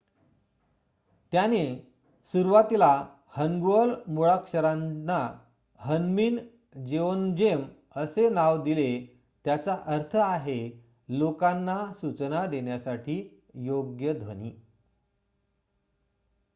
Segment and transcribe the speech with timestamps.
[1.33, 1.59] "त्याने
[2.33, 2.81] सुरुवातील
[3.33, 5.17] हन्गुअल मुळाक्षरांना
[5.79, 6.37] ह्न्मीन
[6.85, 7.61] जेओन्जेम
[7.95, 8.89] असे नाव दिले
[9.45, 10.59] ज्याचा अर्थ आहे
[11.09, 13.21] "लोकांना सूचना देण्यासाठी
[13.63, 14.51] योग्य ध्वनी".